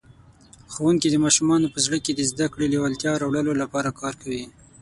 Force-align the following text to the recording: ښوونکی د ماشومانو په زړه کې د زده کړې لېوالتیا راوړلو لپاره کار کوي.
ښوونکی 0.73 1.07
د 1.11 1.15
ماشومانو 1.25 1.67
په 1.73 1.79
زړه 1.85 1.97
کې 2.05 2.11
د 2.15 2.21
زده 2.31 2.45
کړې 2.53 2.67
لېوالتیا 2.73 3.11
راوړلو 3.21 3.53
لپاره 3.61 3.95
کار 4.01 4.13
کوي. 4.21 4.43